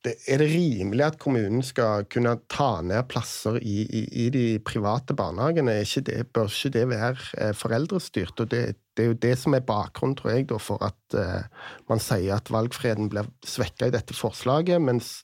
[0.06, 4.46] det, er det rimelig at kommunen skal kunne ta ned plasser i, i, i de
[4.66, 5.78] private barnehagene?
[5.84, 8.42] Ikke det, bør ikke det være eh, foreldrestyrt?
[8.42, 8.62] Og det,
[8.98, 12.40] det, er jo det som er bakgrunnen, tror jeg, da, for at uh, man sier
[12.40, 15.20] at valgfriheten blir svekka i dette forslaget, mens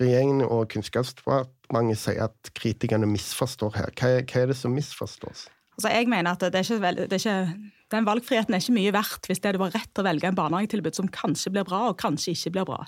[0.00, 3.96] regjeringen og Kunnskapsdepartementet sier at kritikerne misforstår her.
[3.96, 5.48] Hva, hva er det som misforstås?
[5.76, 8.92] Altså, jeg mener at det er ikke, det er ikke, Den valgfriheten er ikke mye
[8.94, 11.98] verdt hvis det du har rett å velge en barnehagetilbud som kanskje blir bra, og
[11.98, 12.84] kanskje ikke blir bra.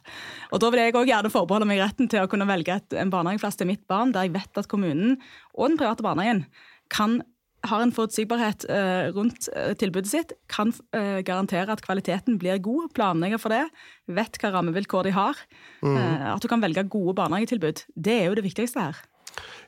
[0.52, 3.10] Og Da vil jeg også gjerne forbeholde meg retten til å kunne velge et, en
[3.10, 5.16] barnehageplass til mitt barn, der jeg vet at kommunen
[5.54, 6.46] og den private barnehagen
[6.92, 7.22] kan
[7.68, 12.90] har en forutsigbarhet uh, rundt uh, tilbudet sitt, kan uh, garantere at kvaliteten blir god,
[12.96, 13.62] planlegger for det,
[14.10, 15.38] vet hva rammevilkår de har.
[15.82, 15.96] Mm.
[16.32, 17.84] at du kan velge gode barnehagetilbud.
[17.94, 18.98] Det er jo det viktigste her.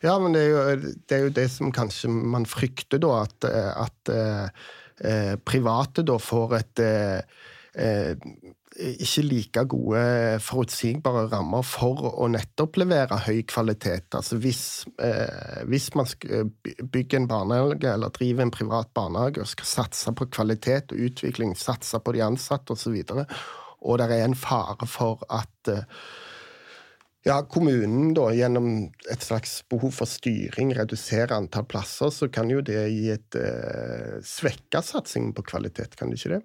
[0.04, 3.24] Ja, men det er jo det, er jo det som kanskje man frykter, da.
[3.24, 7.40] At, at eh, private da får et eh,
[8.74, 10.02] ikke like gode
[10.42, 14.10] forutsigbare rammer for å nettopp levere høy kvalitet.
[14.18, 16.10] Altså hvis, eh, hvis man
[16.82, 21.54] bygger en barnehage eller driver en privat barnehage og skal satse på kvalitet og utvikling,
[21.56, 23.26] satse på de ansatte osv., og, så
[23.84, 25.84] og det er en fare for at eh,
[27.24, 28.70] ja, kommunen da, gjennom
[29.12, 34.18] et slags behov for styring reduserer antall plasser, så kan jo det gi et eh,
[34.24, 36.42] svekka satsing på kvalitet, kan det ikke det?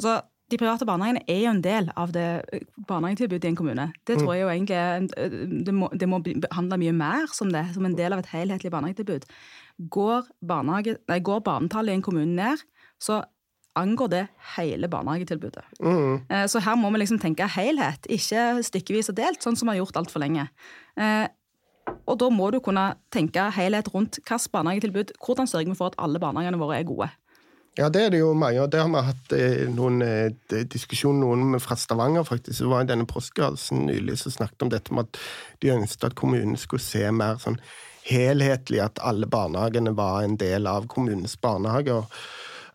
[0.00, 0.20] Altså,
[0.52, 3.86] de private barnehagene er jo en del av det eh, barnehagetilbudet i en kommune.
[4.08, 4.32] Det tror mm.
[4.32, 5.36] jeg jo egentlig er,
[5.68, 8.72] det må, det må behandle mye mer som det, som en del av et helhetlig
[8.72, 9.28] barnehagetilbud.
[9.92, 12.64] Går, barnehage, nei, går barnetallet i en kommune ned,
[13.02, 13.20] så
[13.78, 15.64] angår det hele barnehagetilbudet.
[15.80, 16.20] Mm.
[16.28, 19.76] Eh, så her må vi liksom tenke helhet, ikke stykkevis og delt, sånn som vi
[19.76, 20.48] har gjort altfor lenge.
[21.00, 21.26] Eh,
[22.06, 25.98] og da må du kunne tenke helhet rundt hvilket barnehagetilbud, hvordan sørger vi for at
[26.02, 27.08] alle barnehagene våre er gode.
[27.78, 30.02] Ja, det er det jo mange, og det har vi hatt eh, noen
[30.50, 32.60] diskusjoner noen fra Stavanger, faktisk.
[32.60, 35.22] Det var i denne postgradsen nylig som snakket om dette med at
[35.64, 37.56] de ønsket at kommunen skulle se mer sånn
[38.04, 42.04] helhetlig, at alle barnehagene var en del av kommunens barnehager.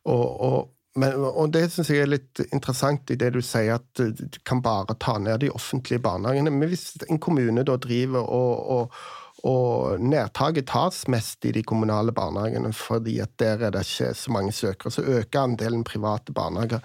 [0.07, 4.01] Og, og, men, og det synes jeg er litt interessant i det du sier, at
[4.01, 6.51] du kan bare ta ned de offentlige barnehagene.
[6.53, 8.99] Men hvis en kommune da driver og, og
[9.45, 14.31] og nedtaket tas mest i de kommunale barnehagene, fordi at der er det ikke så
[14.33, 14.91] mange søkere.
[14.91, 16.79] Så øker andelen private barnehager.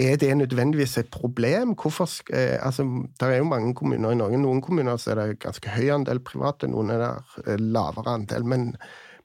[0.00, 1.74] Er det nødvendigvis et problem?
[1.74, 2.82] Hvorfor, eh, altså,
[3.20, 4.38] det er jo mange kommuner i Norge.
[4.38, 8.44] Noen kommuner er det ganske høy andel private, noen er det eh, lavere andel.
[8.44, 8.76] Men,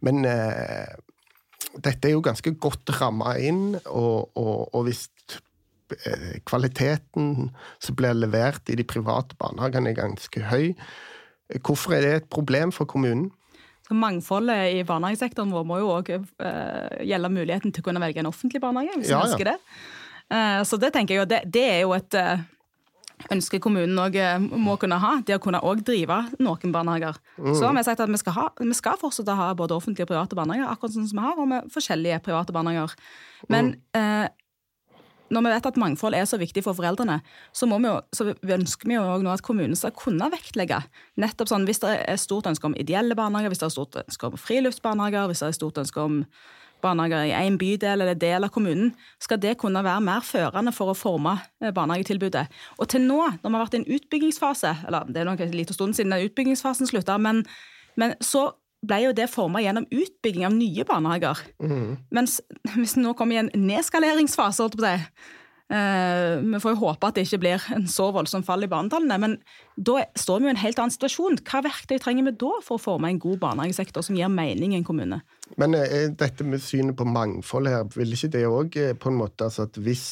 [0.02, 0.96] men eh,
[1.84, 5.08] dette er jo ganske godt ramma inn, og, og, og hvis
[6.06, 7.50] eh, kvaliteten
[7.82, 10.72] som blir levert i de private barnehagene er ganske høy,
[11.62, 13.28] Hvorfor er det et problem for kommunen?
[13.84, 18.24] Så Mangfoldet i barnehagesektoren vår må jo òg uh, gjelde muligheten til å kunne velge
[18.24, 18.96] en offentlig barnehage.
[19.02, 19.28] hvis ja, ja.
[19.28, 19.58] ønsker det.
[20.66, 22.16] Så det tenker jeg jo, det, det er jo et
[23.24, 24.20] uh, ønske kommunen òg
[24.52, 25.16] må kunne ha.
[25.26, 27.20] Det å kunne òg drive noen barnehager.
[27.38, 27.54] Mm.
[27.56, 30.08] Så har vi sagt at vi skal, ha, vi skal fortsette å ha både offentlige
[30.08, 32.96] og private barnehager, akkurat sånn som vi har, og med forskjellige private barnehager.
[33.52, 34.32] Men mm
[35.34, 37.20] når vi vet at mangfold er så viktig for foreldrene,
[37.56, 40.82] så, vi jo, så ønsker vi jo nå at kommunen skal kunne vektlegge
[41.22, 44.30] nettopp sånn, Hvis det er stort ønske om ideelle barnehager, hvis det er stort ønske
[44.30, 46.22] om friluftsbarnehager, hvis det er stort ønske om
[46.84, 48.92] barnehager i en bydel eller del av kommunen,
[49.22, 52.46] skal det kunne være mer førende for å forme eh, barnehagetilbudet.
[52.78, 55.56] Og til nå, når vi har vært i en utbyggingsfase, eller det er nok en
[55.56, 57.46] liten stund siden utbyggingsfasen slutta, men,
[58.00, 58.52] men så
[58.84, 61.40] ble jo det forma gjennom utbygging av nye barnehager.
[61.64, 61.96] Mm.
[62.16, 62.40] Mens
[62.76, 65.08] hvis vi nå kommer i en nedskaleringsfase, holdt på eh,
[65.74, 69.38] vi får jo håpe at det ikke blir en så voldsom fall i barnetallene, men
[69.76, 71.40] da står vi i en helt annen situasjon.
[71.48, 74.82] Hva verktøy trenger vi da for å forme en god barnehagesektor som gir mening i
[74.82, 75.24] en kommune?
[75.58, 79.20] Men eh, dette med synet på mangfold her, vil ikke det òg eh, på en
[79.24, 80.06] måte altså at hvis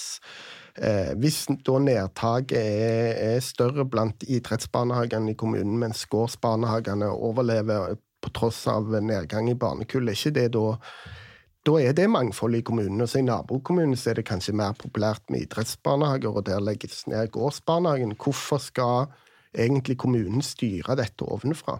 [0.76, 8.32] Eh, hvis da nedtaket er, er, større blant idrettsbarnehagene i kommunen, mens gårdsbarnehagene overlever på
[8.32, 10.78] tross av nedgang i barnekull, er ikke det da
[11.68, 13.06] da er det mangfold i kommunene.
[13.08, 17.30] Så I nabokommunen så er det kanskje mer populært med idrettsbarnehager, og der legges ned
[17.36, 18.16] gårdsbarnehagen.
[18.18, 19.12] Hvorfor skal
[19.54, 21.78] egentlig kommunen styre dette ovenfra?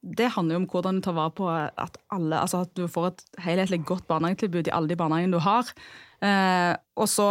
[0.00, 3.10] Det handler jo om hvordan du tar vare på at, alle, altså at du får
[3.10, 5.68] et helhetlig godt barnehagetilbud i alle de barnehagene du har.
[6.24, 7.28] Eh, og så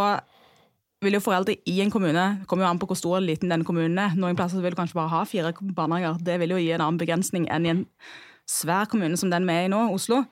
[1.02, 3.64] vil jo foreldre i en kommune kommer jo an på hvor stor eller liten den
[3.66, 4.14] kommunen er.
[4.14, 6.20] Noen plasser vil du kanskje bare ha fire barnehager.
[6.22, 7.84] Det vil jo gi en annen begrensning enn i en
[8.48, 10.22] svær kommune som den vi er i nå, Oslo.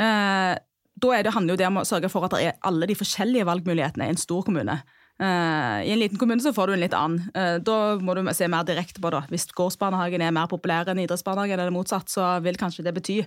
[0.00, 0.54] Eh,
[1.00, 3.46] da det, handler jo det om å sørge for at det er alle de forskjellige
[3.48, 4.80] valgmulighetene i en stor kommune.
[5.20, 7.26] Uh, I en liten kommune så får du en litt annen.
[7.36, 9.20] Uh, da må du se mer direkte på det.
[9.28, 13.18] Hvis gårdsbarnehagen er mer populær enn idrettsbarnehagen, eller motsatt, så vil kanskje det bety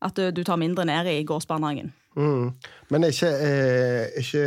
[0.00, 1.90] at du, du tar mindre ned i gårdsbarnehagen.
[2.18, 2.52] Mm.
[2.90, 4.44] Men er ikke, er, ikke,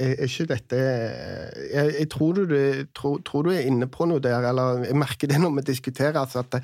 [0.00, 2.54] er ikke dette jeg, jeg tror, du,
[2.96, 6.20] tror, tror, du, er inne på noe der, eller jeg merker det når vi diskuterer.
[6.20, 6.62] altså at det,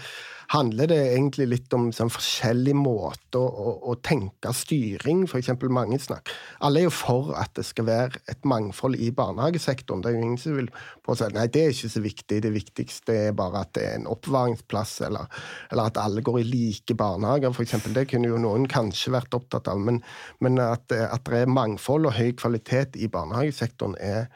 [0.52, 5.26] handler det egentlig litt om sånn forskjellig måte å, å, å, tenke styring.
[5.28, 6.32] Eksempel mange snakk.
[6.64, 10.02] Alle er jo for at det skal være et mangfold i barnehagesektoren.
[10.04, 10.70] Det er jo ingen som vil
[11.04, 12.40] påstå nei, det er ikke så viktig.
[12.46, 15.28] Det viktigste er bare at det er en oppvaringsplass, eller,
[15.68, 17.76] eller at alle går i like barnehager, f.eks.
[17.92, 19.82] Det kunne jo noen kanskje vært opptatt av.
[19.84, 20.00] Men,
[20.44, 24.30] men at, at det er mangfold og høy kvalitet i barnehagesektoren er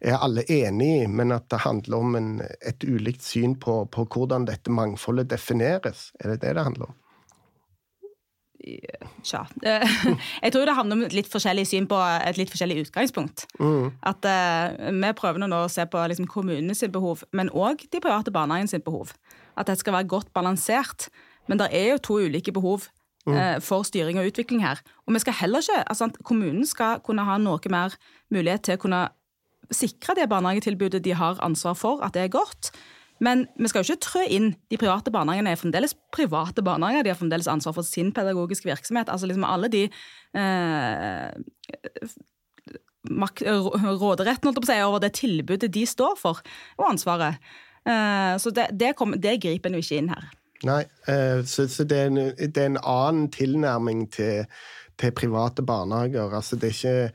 [0.00, 2.30] er alle enig i, men at det handler om en,
[2.62, 6.12] et ulikt syn på, på, hvordan dette mangfoldet defineres.
[6.20, 6.96] Er det det det handler om?
[9.22, 9.44] Tja.
[10.44, 13.46] Jeg tror det handler om et litt forskjellig syn på et litt forskjellig utgangspunkt.
[13.62, 13.94] Mm.
[14.06, 18.34] At uh, Vi prøver nå å se på liksom, kommunenes behov, men òg de private
[18.34, 19.14] barnehagenes behov.
[19.58, 21.08] At det skal være godt balansert.
[21.48, 22.90] Men det er jo to ulike behov
[23.26, 23.34] mm.
[23.34, 24.82] uh, for styring og utvikling her.
[25.06, 27.96] Og vi skal heller ikke, altså Kommunen skal kunne ha noe mer
[28.34, 29.06] mulighet til å kunne
[29.74, 32.72] sikre det barnehagetilbudet de har ansvar for, at det er godt.
[33.20, 34.52] Men vi skal jo ikke trø inn.
[34.70, 37.02] De private barnehagene er fremdeles private barnehager.
[37.02, 39.10] De har fremdeles ansvar for sin pedagogiske virksomhet.
[39.10, 39.84] Altså liksom alle de
[40.38, 41.30] eh,
[43.08, 46.42] råderetten si, over det tilbudet de står for,
[46.78, 47.42] og ansvaret.
[47.86, 50.30] Eh, så det, det, kom, det griper en jo ikke inn her.
[50.66, 54.46] Nei, eh, så, så det, er en, det, er en, annen tilnærming til,
[54.98, 56.34] til private barnehager.
[56.34, 57.10] Altså det er ikke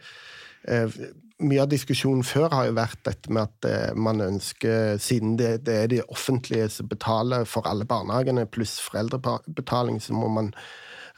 [0.68, 1.04] eh,
[1.42, 5.64] mye av diskusjonen før har jo vært dette med at eh, man ønsker, siden det,
[5.68, 10.54] det, er de offentlige som betaler for alle barnehagene, pluss foreldrebetaling, så må man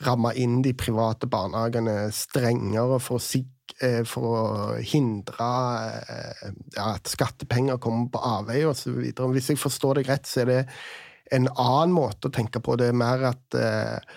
[0.06, 3.41] ramme inn de private barnehagene strengere for å,
[3.84, 4.45] eh, for å
[4.80, 5.49] hindre
[6.01, 9.01] eh, ja, at skattepenger kommer på avveie osv.
[9.36, 10.62] Hvis jeg forstår deg rett, så er det
[11.36, 12.78] en annen måte å tenke på.
[12.80, 14.15] Det er mer at eh,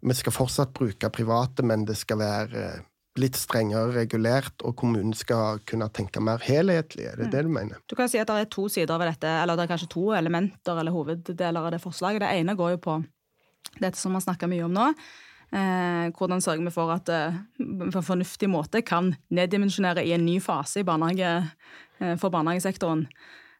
[0.00, 2.70] vi skal fortsatt bruke private, men det skal være
[3.20, 7.06] litt strengere regulert, og kommunen skal kunne tenke mer helhetlig.
[7.10, 7.32] Er det mm.
[7.34, 7.80] det du mener?
[7.90, 10.10] Du kan si at det er to sider ved dette, eller det er kanskje to
[10.16, 12.24] elementer eller hoveddeler av det forslaget.
[12.24, 13.00] Det ene går jo på
[13.80, 14.86] dette som vi har snakka mye om nå.
[15.50, 20.22] Eh, hvordan sørger vi for at eh, på en fornuftig måte kan neddimensjonere i en
[20.26, 21.32] ny fase barnehage,
[21.98, 23.06] eh, for barnehagesektoren.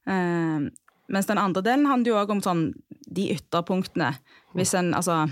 [0.06, 0.68] Eh,
[1.10, 2.68] mens den andre delen handler jo òg om sånn,
[3.10, 4.12] de ytterpunktene.
[4.54, 5.24] Hvis en, altså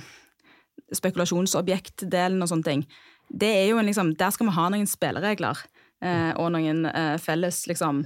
[0.95, 2.83] Spekulasjonsobjektdelen og sånne ting
[3.29, 5.61] det er jo en, liksom, Der skal vi ha noen spilleregler
[6.05, 8.03] eh, og noen eh, felles liksom,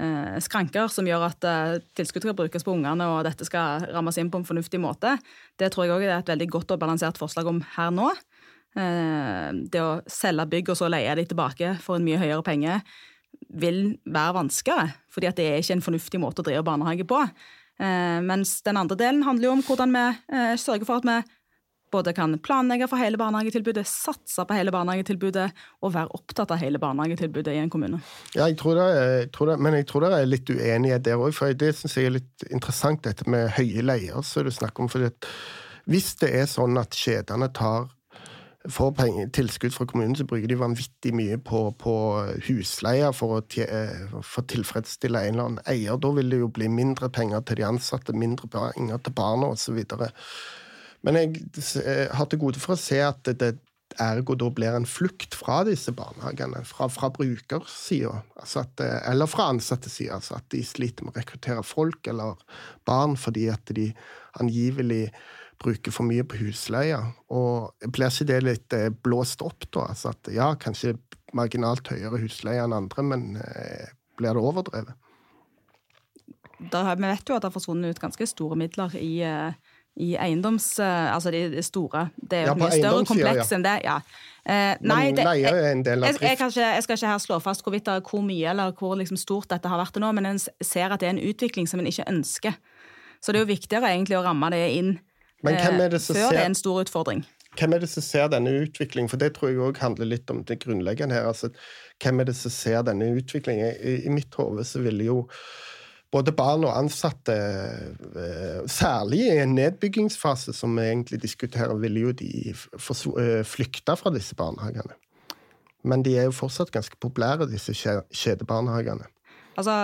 [0.00, 4.18] eh, skranker som gjør at eh, tilskudd skal brukes på ungene, og dette skal rammes
[4.20, 5.16] inn på en fornuftig måte.
[5.60, 8.10] Det tror jeg òg er et veldig godt og balansert forslag om her nå.
[8.74, 12.80] Eh, det å selge bygg og så leie de tilbake for en mye høyere penge
[13.54, 17.20] vil være vanskeligere, fordi det er ikke en fornuftig måte å drive barnehage på.
[17.78, 20.04] Eh, mens den andre delen handler jo om hvordan vi
[20.58, 21.16] sørger for at vi
[21.94, 25.48] både kan planlegge for hele barnehagetilbudet, satse på hele barnehagetilbudet
[25.82, 28.02] og være opptatt av hele barnehagetilbudet i en kommune.
[28.34, 31.20] Ja, jeg tror det, jeg tror det, men jeg tror det er litt uenighet der
[31.20, 31.34] òg.
[31.36, 34.92] For det syns jeg er litt interessant, dette med høye leier som du snakker om.
[34.92, 35.10] For
[35.90, 37.90] hvis det er sånn at kjedene tar
[38.64, 38.94] får
[39.36, 41.94] tilskudd fra kommunen, så bruker de vanvittig mye på, på
[42.46, 45.98] husleier for å for tilfredsstille en eller annen eier.
[46.00, 49.82] Da vil det jo bli mindre penger til de ansatte, mindre penger til barna osv.
[51.04, 53.54] Men jeg har til gode for å se at det,
[54.00, 60.18] ergo da blir en flukt fra disse barnehagene, fra, fra brukersida, altså eller fra ansattesida.
[60.18, 62.40] Altså at de sliter med å rekruttere folk eller
[62.88, 63.90] barn fordi at de
[64.40, 65.08] angivelig
[65.62, 66.98] bruker for mye på husleie.
[67.32, 69.90] Og blir ikke det litt eh, blåst opp, da?
[69.92, 70.96] Altså at ja, kanskje
[71.34, 75.00] marginalt høyere husleie enn andre, men eh, blir det overdrevet?
[76.70, 79.56] Da, vi vet jo at det har forsvunnet ut ganske store midler i eh,
[79.96, 80.78] i eiendoms...
[80.82, 82.08] Eh, altså de store.
[82.16, 83.56] Det er jo ja, mye større kompleks ja.
[83.56, 83.74] enn det.
[83.86, 83.98] ja.
[84.44, 87.94] Eh, nei, det, jeg, jeg, jeg, ikke, jeg, skal ikke her slå fast hvorvidt det
[87.96, 90.92] er hvor mye eller hvor liksom stort dette har vært til nå, men en ser
[90.92, 92.58] at det er en utvikling som en ikke ønsker.
[93.24, 94.90] Så det er jo viktigere egentlig å ramme det inn
[95.48, 97.24] eh, det før ser, det er en stor utfordring.
[97.56, 99.08] Hvem er det som ser denne utviklingen?
[99.08, 101.30] For det tror jeg òg handler litt om det grunnleggende her.
[101.30, 101.52] altså
[102.02, 103.78] Hvem er det som ser denne utviklingen?
[103.78, 105.22] I, i mitt hode så ville jo
[106.14, 112.12] både barn og ansatte, eh, særlig i en nedbyggingsfase som vi egentlig diskuterer, ville jo
[112.12, 114.94] de eh, flykte fra disse barnehagene.
[115.84, 119.10] Men de er jo fortsatt ganske populære, disse kjedebarnehagene.
[119.58, 119.74] Altså,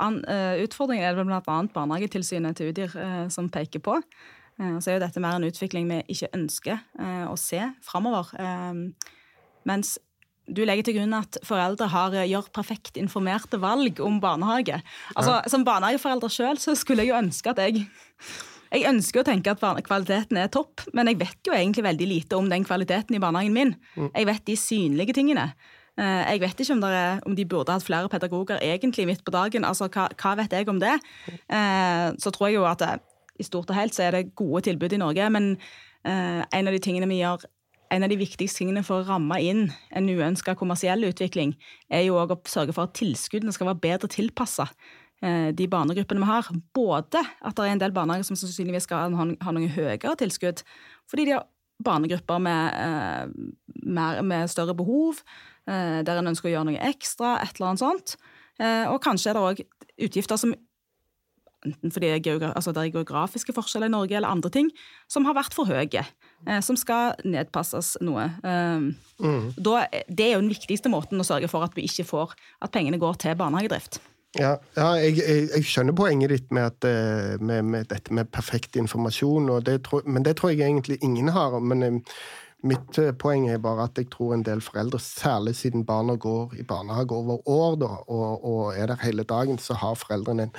[0.00, 0.22] an,
[0.62, 1.42] Utfordringen er det bl.a.
[1.74, 2.96] Barnehagetilsynet til Udir
[3.28, 3.98] som peker på.
[4.56, 6.80] Så er jo dette mer en utvikling vi ikke ønsker
[7.28, 8.32] å se framover.
[9.68, 9.98] Mens
[10.46, 14.80] du legger til grunn at foreldre har, eh, gjør perfekt informerte valg om barnehage.
[15.16, 15.48] Altså, ja.
[15.50, 17.88] Som barnehageforelder sjøl skulle jeg jo ønske at jeg
[18.66, 22.36] Jeg ønsker å tenke at kvaliteten er topp, men jeg vet jo egentlig veldig lite
[22.36, 23.76] om den kvaliteten i barnehagen min.
[23.94, 24.10] Mm.
[24.12, 25.54] Jeg vet de synlige tingene.
[25.96, 29.30] Eh, jeg vet ikke om, er, om, de burde hatt flere pedagoger egentlig midt på
[29.30, 29.64] dagen.
[29.64, 30.98] Altså, hva, hva vet jeg om det?
[31.48, 32.82] Eh, så tror jeg jo at
[33.38, 35.56] i stort og helt så er det gode tilbud i Norge, men
[36.06, 37.42] en av de tingene vi gjør
[37.90, 41.54] en av de viktigste tingene for å ramme inn en uønska kommersiell utvikling,
[41.92, 44.68] er jo å sørge for at tilskuddene skal være bedre tilpassa
[45.22, 46.50] eh, de barnegruppene vi har.
[46.76, 50.64] Både at det er en del barnehager som sannsynligvis skal ha noe høyere tilskudd,
[51.10, 51.46] fordi de har
[51.86, 55.22] barnegrupper med, eh, med større behov,
[55.68, 58.18] eh, der en ønsker å gjøre noe ekstra, et eller annet sånt.
[58.56, 59.58] Og kanskje er det òg
[60.06, 60.54] utgifter som
[61.64, 64.70] enten fordi det er, altså det er geografiske forskjeller i Norge eller andre ting,
[65.08, 66.04] som har vært for høye.
[66.46, 68.28] Eh, som skal nedpasses noe.
[68.44, 68.90] Eh,
[69.24, 69.56] mm.
[69.56, 72.74] Da, det er jo den viktigste måten å sørge for at vi ikke får at
[72.74, 74.00] pengene går til barnehagedrift.
[74.36, 78.28] Ja, ja jeg, jeg, jeg, skjønner poenget ditt med, at, eh, med, med dette med
[78.34, 81.56] perfekt informasjon, det tror, men det tror jeg egentlig ingen har.
[81.60, 82.02] Men
[82.64, 86.56] Mitt eh, poeng er bare at jeg tror en del foreldre, særlig siden barna går
[86.60, 90.54] i barnehage over år da, og, og er der hele dagen, så har foreldrene en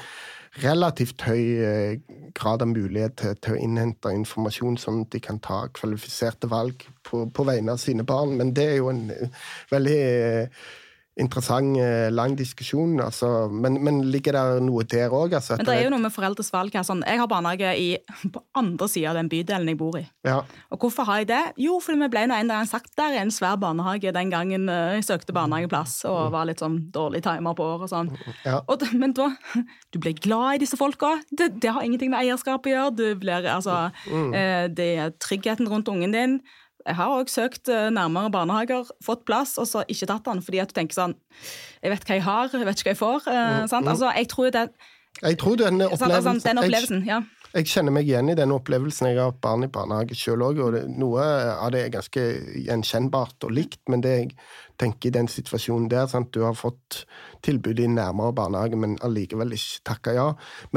[0.64, 2.00] relativt høy eh,
[2.38, 6.86] grad av mulighet til, til, å innhente informasjon, sånn at de kan ta kvalifiserte valg
[7.08, 8.36] på, på vegne av sine barn.
[8.40, 10.02] Men det er jo en eh, veldig
[11.18, 13.00] interessant, eh, lang diskusjon.
[13.02, 15.34] Altså, men, men, ligger det noe der òg?
[15.38, 16.86] Altså, men det er jo noe med foreldres valg her.
[16.88, 17.88] Sånn, jeg har barnehage i,
[18.34, 20.06] på andre sida av den bydelen jeg bor i.
[20.28, 20.40] Ja.
[20.74, 21.42] Og hvorfor har jeg det?
[21.64, 24.70] Jo, fordi vi ble nå en gang sagt der er en svær barnehage den gangen
[24.70, 28.14] uh, jeg søkte barnehageplass og var litt sånn dårlig timer på år og sånn.
[28.46, 28.62] Ja.
[28.70, 29.32] Og, men da
[29.94, 31.14] Du blir glad i disse folka.
[31.32, 32.96] Det, det har ingenting med eierskap å gjøre.
[32.98, 34.32] Du blir, altså, mm.
[34.34, 36.40] uh, det er tryggheten rundt ungen din.
[36.88, 40.44] Jeg har òg søkt eh, nærmere barnehager, fått plass, og så ikke tatt den.
[40.46, 41.18] Fordi at du tenker sånn
[41.84, 43.28] Jeg vet hva jeg har, jeg vet ikke hva jeg får.
[43.28, 44.72] Uh, mm, Altså, jeg tror den
[45.22, 47.22] Jeg tror den altså, opplevelsen, den opplevelsen ja.
[47.58, 49.10] Jeg kjenner meg igjen i den opplevelsen.
[49.10, 51.24] Jeg har barn i barnehage sjøl òg, og det, noe
[51.56, 52.26] av det er ganske
[52.68, 54.28] gjenkjennbart og likt, men det jeg
[54.78, 56.30] tenker i den situasjonen der sant?
[56.36, 57.00] Du har fått
[57.46, 60.28] tilbud i nærmere barnehage, men allikevel ikke takka ja.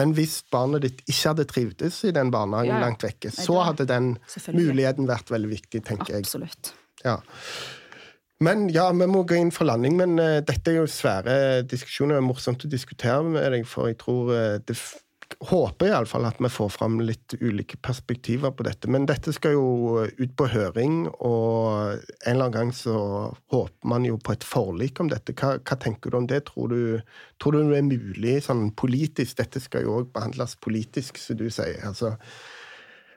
[0.01, 2.81] Men hvis barnet ditt ikke hadde trivdes i den barnehagen ja.
[2.87, 4.15] langt vekke, så hadde den
[4.57, 6.25] muligheten vært veldig viktig, tenker jeg.
[6.31, 6.73] Absolutt.
[7.05, 7.19] Ja.
[8.41, 10.01] Men ja, vi må gå inn for landing.
[10.01, 12.17] Men uh, dette er jo svære diskusjoner.
[12.17, 14.79] Det er morsomt å diskutere med deg, for jeg tror uh, det
[15.39, 18.91] håper iallfall at vi får fram litt ulike perspektiver på dette.
[18.91, 22.97] Men dette skal jo ut på høring, og en eller annen gang så
[23.53, 25.35] håper man jo på et forlik om dette.
[25.39, 26.43] Hva, hva tenker du om det?
[26.51, 26.81] Tror du,
[27.41, 29.39] tror du, det er mulig sånn politisk?
[29.41, 31.79] Dette skal jo òg behandles politisk, som du sier.
[31.87, 32.17] Altså,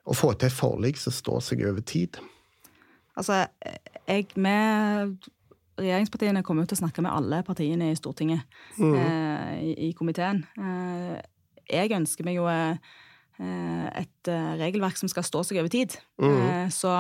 [0.04, 2.20] å få til et forlik som står seg over tid.
[3.18, 3.46] Altså,
[4.08, 5.18] jeg med
[5.80, 8.46] regjeringspartiene kommer til å snakke med alle partiene i Stortinget,
[8.78, 8.96] mm.
[9.00, 10.44] eh, i, i, komiteen.
[10.58, 11.18] Eh,
[11.70, 12.78] jeg ønsker meg jo eh,
[13.40, 15.96] et eh, regelverk som skal stå seg over tid.
[16.22, 16.72] Mm.
[16.74, 16.92] Så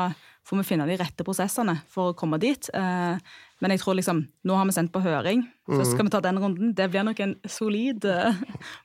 [0.43, 2.67] får vi finne de rette prosessene for å komme dit.
[2.73, 5.45] Men jeg tror liksom, nå har vi sendt på høring.
[5.69, 5.93] Først mm.
[5.93, 6.73] skal vi ta den runden.
[6.76, 8.04] Det blir nok en solid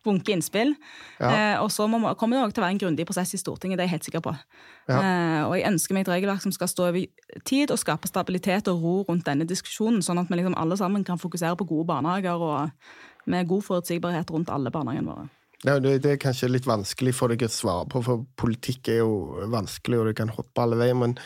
[0.06, 0.76] bunke innspill.
[1.18, 1.56] Ja.
[1.64, 3.90] Og så kommer det også til å være en grundig prosess i Stortinget, det er
[3.90, 4.36] jeg helt sikker på.
[4.86, 5.00] Ja.
[5.48, 8.84] Og jeg ønsker meg et regelverk som skal stå over tid og skape stabilitet og
[8.84, 12.38] ro rundt denne diskusjonen, sånn at vi liksom alle sammen kan fokusere på gode barnehager
[12.38, 12.70] og
[13.28, 15.26] med god forutsigbarhet rundt alle barnehagene våre.
[15.64, 19.46] Det, det, er kanskje litt vanskelig for deg å svare på, for politikk er jo
[19.50, 20.94] vanskelig, og du kan hoppe alle veier.
[20.98, 21.16] Men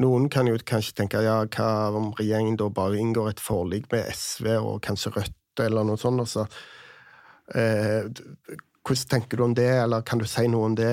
[0.00, 4.08] noen kan jo kanskje tenke ja, hva om regjeringen da bare inngår et forlik med
[4.14, 6.46] SV og kanskje Rødt eller noe sånt, og så
[7.58, 8.08] eh,
[8.88, 10.88] Hvordan tenker du om det, eller kan du si noe om det?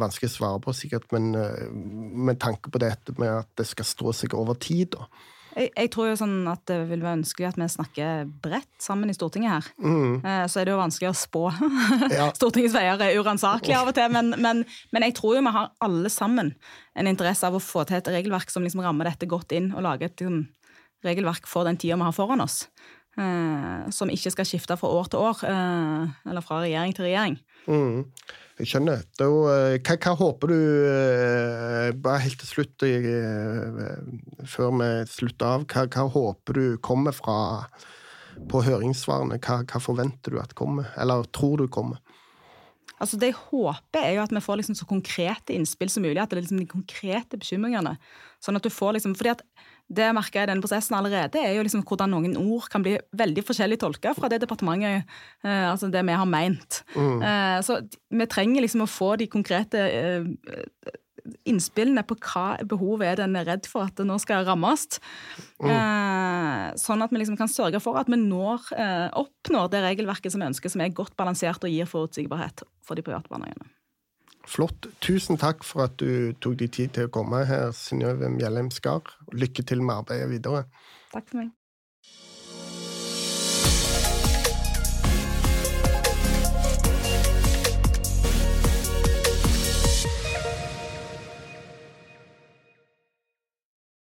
[0.00, 3.84] Vanskelig å svare på, sikkert, men eh, med tanke på dette med at det skal
[3.84, 5.10] stå seg over tid, da.
[5.54, 9.10] Jeg, jeg, tror jo sånn at det vil være ønskelig at vi snakker bredt sammen
[9.10, 9.68] i Stortinget her.
[9.78, 10.16] Mm.
[10.18, 11.44] Eh, så er det jo vanskelig å spå.
[12.14, 12.28] Ja.
[12.38, 14.64] Stortingets veier er uransakelig av og til, men, men,
[14.94, 16.52] men, jeg tror jo vi har alle sammen
[16.94, 19.84] en interesse av å få til et regelverk som liksom rammer dette godt inn, og
[19.86, 20.44] lage et liksom,
[21.06, 22.64] regelverk for den tida vi har foran oss.
[23.14, 27.38] Eh, som ikke skal skifte fra år til år, eh, eller fra regjering til regjering.
[27.70, 28.00] Mm.
[28.54, 29.00] Jeg skjønner.
[29.18, 33.88] Da, eh, hva, hva, håper du eh, Bare helt til slutt, eh,
[34.46, 37.36] før vi slutter av, hva, hva håper du kommer fra
[38.50, 39.40] på høringssvarene?
[39.42, 41.98] Hva, hva, forventer du at kommer, eller tror du kommer?
[43.02, 46.20] Altså Det jeg håper, er jo at vi får liksom så konkrete innspill som mulig.
[46.22, 47.96] At det er liksom de konkrete bekymringene.
[48.42, 49.42] Sånn at du får liksom, fordi at
[49.92, 52.96] det merker jeg i denne prosessen allerede, er jo liksom hvordan noen ord kan bli
[53.16, 55.04] veldig forskjellig tolka fra det departementet,
[55.44, 56.80] eh, altså det vi har meint.
[56.96, 57.20] Mm.
[57.20, 60.28] Eh, så vi trenger liksom å få de konkrete eh,
[61.48, 64.98] innspillene på hva behovet er den er redd for at det nå skal rammes.
[65.62, 65.70] Mm.
[65.70, 70.32] Eh, sånn at vi liksom kan sørge for at vi når, eh, oppnår det regelverket
[70.32, 73.68] som vi ønsker, som er godt balansert og gir forutsigbarhet for de private barnehagene.
[74.46, 74.88] Flott.
[75.04, 79.16] Tusen takk for at du tok deg tid til å komme her, Synnøve Mjellheim Skar.
[79.32, 80.66] Lykke til med arbeidet videre.
[81.14, 81.52] Takk for meg.